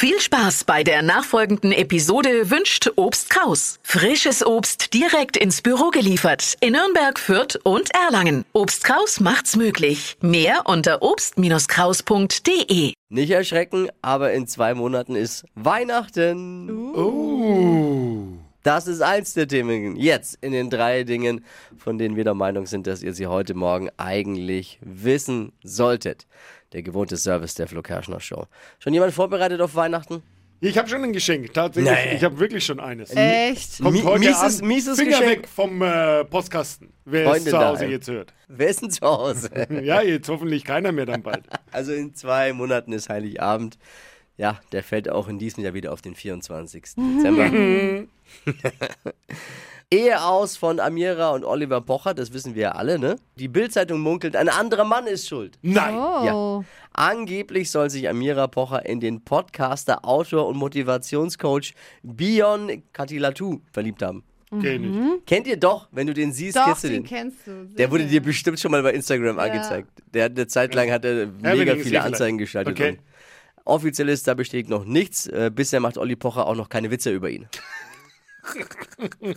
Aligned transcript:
Viel 0.00 0.20
Spaß 0.20 0.62
bei 0.62 0.84
der 0.84 1.02
nachfolgenden 1.02 1.72
Episode 1.72 2.52
wünscht 2.52 2.88
Obst 2.94 3.30
Kraus. 3.30 3.80
Frisches 3.82 4.46
Obst 4.46 4.94
direkt 4.94 5.36
ins 5.36 5.60
Büro 5.60 5.90
geliefert 5.90 6.54
in 6.60 6.74
Nürnberg, 6.74 7.18
Fürth 7.18 7.58
und 7.64 7.90
Erlangen. 7.92 8.44
Obst 8.52 8.84
Kraus 8.84 9.18
macht's 9.18 9.56
möglich. 9.56 10.16
Mehr 10.20 10.66
unter 10.66 11.02
obst-kraus.de. 11.02 12.92
Nicht 13.08 13.30
erschrecken, 13.30 13.88
aber 14.00 14.32
in 14.34 14.46
zwei 14.46 14.74
Monaten 14.74 15.16
ist 15.16 15.46
Weihnachten. 15.56 16.94
Das 18.68 18.86
ist 18.86 19.00
eins 19.00 19.32
der 19.32 19.48
Themen 19.48 19.96
jetzt 19.96 20.36
in 20.42 20.52
den 20.52 20.68
drei 20.68 21.02
Dingen, 21.04 21.42
von 21.78 21.96
denen 21.96 22.16
wir 22.16 22.24
der 22.24 22.34
Meinung 22.34 22.66
sind, 22.66 22.86
dass 22.86 23.02
ihr 23.02 23.14
sie 23.14 23.26
heute 23.26 23.54
Morgen 23.54 23.88
eigentlich 23.96 24.78
wissen 24.82 25.52
solltet. 25.62 26.26
Der 26.74 26.82
gewohnte 26.82 27.16
Service 27.16 27.54
der 27.54 27.66
Flo 27.66 27.80
Kerschner 27.80 28.20
Show. 28.20 28.44
Schon 28.78 28.92
jemand 28.92 29.14
vorbereitet 29.14 29.62
auf 29.62 29.74
Weihnachten? 29.74 30.22
Ich 30.60 30.76
habe 30.76 30.86
schon 30.86 31.02
ein 31.02 31.14
Geschenk, 31.14 31.54
tatsächlich. 31.54 31.90
Nee. 31.94 32.16
Ich 32.16 32.24
habe 32.24 32.38
wirklich 32.38 32.62
schon 32.66 32.78
eines. 32.78 33.10
Echt? 33.16 33.80
Kommt 33.80 34.04
heute 34.04 34.26
mieses- 34.28 34.60
mieses 34.62 34.98
Finger 34.98 35.18
Geschenk. 35.20 35.30
weg 35.44 35.48
vom 35.48 35.80
äh, 35.80 36.24
Postkasten, 36.26 36.92
wer 37.06 37.22
es 37.22 37.28
Freunde 37.30 37.50
zu 37.50 37.56
Hause 37.58 37.74
daheim. 37.78 37.90
jetzt 37.90 38.08
hört. 38.08 38.34
Wer 38.48 38.68
ist 38.68 38.82
denn 38.82 38.90
zu 38.90 39.00
Hause? 39.06 39.48
Ja, 39.82 40.02
jetzt 40.02 40.28
hoffentlich 40.28 40.64
keiner 40.64 40.92
mehr 40.92 41.06
dann 41.06 41.22
bald. 41.22 41.44
Also 41.72 41.92
in 41.94 42.12
zwei 42.14 42.52
Monaten 42.52 42.92
ist 42.92 43.08
Heiligabend. 43.08 43.78
Ja, 44.38 44.60
der 44.70 44.84
fällt 44.84 45.10
auch 45.10 45.26
in 45.28 45.38
diesem 45.38 45.64
Jahr 45.64 45.74
wieder 45.74 45.92
auf 45.92 46.00
den 46.00 46.14
24. 46.14 46.82
Dezember. 46.96 47.50
Ehe 49.90 50.22
aus 50.22 50.56
von 50.56 50.80
Amira 50.80 51.30
und 51.30 51.44
Oliver 51.44 51.80
Pocher, 51.80 52.14
das 52.14 52.32
wissen 52.32 52.54
wir 52.54 52.62
ja 52.62 52.70
alle, 52.72 52.98
ne? 52.98 53.16
Die 53.36 53.48
Bildzeitung 53.48 54.00
munkelt, 54.00 54.36
ein 54.36 54.48
anderer 54.48 54.84
Mann 54.84 55.06
ist 55.06 55.26
schuld. 55.26 55.58
Nein. 55.62 55.94
Oh. 55.96 56.24
Ja. 56.24 56.64
Angeblich 56.92 57.70
soll 57.70 57.88
sich 57.90 58.08
Amira 58.08 58.46
Pocher 58.46 58.84
in 58.86 59.00
den 59.00 59.24
Podcaster, 59.24 60.04
Autor 60.04 60.46
und 60.46 60.56
Motivationscoach 60.56 61.74
Bion 62.02 62.82
Katilatu 62.92 63.60
verliebt 63.72 64.02
haben. 64.02 64.22
Kenn 64.60 64.84
ich. 64.84 65.26
Kennt 65.26 65.46
ihr 65.46 65.56
doch, 65.58 65.88
wenn 65.90 66.06
du 66.06 66.14
den 66.14 66.32
siehst, 66.32 66.56
Doch, 66.56 66.66
kennst 66.66 66.84
du 66.84 66.88
den 66.88 67.02
den. 67.02 67.04
kennst 67.04 67.46
du. 67.46 67.64
Der 67.76 67.90
wurde 67.90 68.06
dir 68.06 68.22
bestimmt 68.22 68.60
schon 68.60 68.70
mal 68.70 68.82
bei 68.82 68.92
Instagram 68.92 69.38
angezeigt. 69.38 69.88
Der 70.14 70.24
hat 70.24 70.32
eine 70.32 70.46
Zeit 70.46 70.74
lang 70.74 70.90
hat 70.90 71.04
er 71.04 71.26
mega 71.26 71.74
viele 71.76 72.02
Anzeigen 72.02 72.38
geschaltet. 72.38 72.78
Okay. 72.78 72.90
Und 72.90 72.98
offiziell 73.68 74.08
ist 74.08 74.26
da 74.26 74.34
besteht 74.34 74.68
noch 74.68 74.84
nichts. 74.84 75.26
Äh, 75.26 75.52
bisher 75.54 75.78
macht 75.80 75.98
Olli 75.98 76.16
Pocher 76.16 76.46
auch 76.46 76.56
noch 76.56 76.68
keine 76.68 76.90
Witze 76.90 77.10
über 77.10 77.30
ihn. 77.30 77.48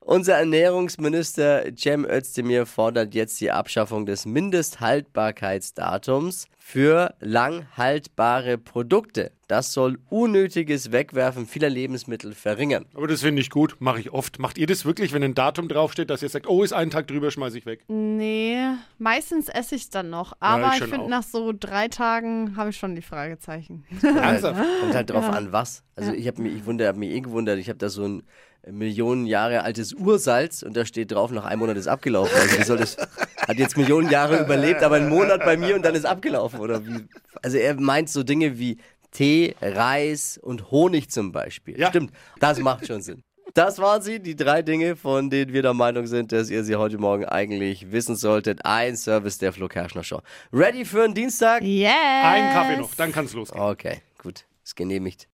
Unser 0.00 0.38
Ernährungsminister 0.38 1.64
Cem 1.76 2.04
Özdemir 2.04 2.66
fordert 2.66 3.14
jetzt 3.14 3.40
die 3.40 3.52
Abschaffung 3.52 4.06
des 4.06 4.26
Mindesthaltbarkeitsdatums 4.26 6.48
für 6.58 7.14
langhaltbare 7.20 8.58
Produkte. 8.58 9.30
Das 9.50 9.72
soll 9.72 9.98
unnötiges 10.10 10.92
Wegwerfen 10.92 11.44
vieler 11.44 11.68
Lebensmittel 11.68 12.34
verringern. 12.34 12.86
Aber 12.94 13.08
das 13.08 13.22
finde 13.22 13.42
ich 13.42 13.50
gut, 13.50 13.74
mache 13.80 13.98
ich 13.98 14.12
oft. 14.12 14.38
Macht 14.38 14.58
ihr 14.58 14.68
das 14.68 14.84
wirklich, 14.84 15.12
wenn 15.12 15.24
ein 15.24 15.34
Datum 15.34 15.66
draufsteht, 15.66 16.08
dass 16.08 16.22
ihr 16.22 16.28
sagt, 16.28 16.46
oh, 16.46 16.62
ist 16.62 16.72
einen 16.72 16.92
Tag 16.92 17.08
drüber, 17.08 17.32
schmeiße 17.32 17.58
ich 17.58 17.66
weg? 17.66 17.80
Nee, 17.88 18.60
meistens 18.98 19.48
esse 19.48 19.74
ich 19.74 19.90
dann 19.90 20.08
noch. 20.08 20.34
Aber 20.38 20.68
ich 20.68 20.72
ich, 20.74 20.78
schon 20.78 20.90
finde, 20.90 21.10
nach 21.10 21.24
so 21.24 21.52
drei 21.52 21.88
Tagen 21.88 22.56
habe 22.56 22.70
ich 22.70 22.76
schon 22.76 22.94
die 22.94 23.02
Fragezeichen. 23.02 23.82
Ernsthaft? 24.00 24.60
Kommt 24.82 24.94
halt 24.94 25.10
drauf 25.10 25.24
an, 25.24 25.50
was. 25.50 25.82
Also 25.96 26.12
ich 26.12 26.28
habe 26.28 26.42
mich, 26.42 26.54
ich 26.54 26.64
wundere, 26.64 26.86
hab 26.86 26.96
mich 26.96 27.10
eh 27.10 27.20
gewundert, 27.20 27.58
ich 27.58 27.68
habe 27.68 27.78
da 27.78 27.88
so 27.88 28.06
ein 28.06 28.22
Millionen 28.70 29.26
Jahre 29.26 29.64
altes 29.64 29.94
Ursalz 29.94 30.62
und 30.62 30.76
da 30.76 30.84
steht 30.84 31.10
drauf, 31.10 31.32
nach 31.32 31.44
einem 31.44 31.58
Monat 31.58 31.76
ist 31.76 31.88
abgelaufen. 31.88 32.38
Also 32.40 32.56
wie 32.56 32.62
soll 32.62 32.76
das, 32.76 32.96
hat 33.48 33.56
jetzt 33.56 33.76
Millionen 33.76 34.10
Jahre 34.10 34.44
überlebt, 34.44 34.84
aber 34.84 34.94
einen 34.94 35.08
Monat 35.08 35.40
bei 35.44 35.56
mir 35.56 35.74
und 35.74 35.84
dann 35.84 35.96
ist 35.96 36.06
abgelaufen, 36.06 36.60
oder 36.60 36.86
wie? 36.86 37.08
Also 37.42 37.56
er 37.56 37.74
meint 37.80 38.10
so 38.10 38.22
Dinge 38.22 38.56
wie 38.60 38.78
Tee, 39.10 39.54
Reis 39.60 40.38
und 40.42 40.70
Honig 40.70 41.10
zum 41.10 41.32
Beispiel. 41.32 41.78
Ja. 41.78 41.88
Stimmt, 41.88 42.12
das 42.38 42.58
macht 42.58 42.86
schon 42.86 43.02
Sinn. 43.02 43.22
Das 43.54 43.78
waren 43.78 44.00
sie, 44.00 44.20
die 44.20 44.36
drei 44.36 44.62
Dinge, 44.62 44.94
von 44.94 45.28
denen 45.28 45.52
wir 45.52 45.62
der 45.62 45.74
Meinung 45.74 46.06
sind, 46.06 46.30
dass 46.30 46.50
ihr 46.50 46.62
sie 46.62 46.76
heute 46.76 46.98
Morgen 46.98 47.24
eigentlich 47.24 47.90
wissen 47.90 48.14
solltet. 48.14 48.64
Ein 48.64 48.96
Service 48.96 49.38
der 49.38 49.52
Flo 49.52 49.66
Kerschner 49.66 50.04
Show. 50.04 50.20
Ready 50.52 50.84
für 50.84 51.02
einen 51.02 51.14
Dienstag? 51.14 51.62
Yes! 51.62 51.90
Einen 52.22 52.52
Kaffee 52.52 52.76
noch, 52.76 52.94
dann 52.94 53.10
kann 53.10 53.24
es 53.24 53.32
losgehen. 53.32 53.60
Okay, 53.60 54.02
gut, 54.22 54.44
ist 54.62 54.76
genehmigt. 54.76 55.26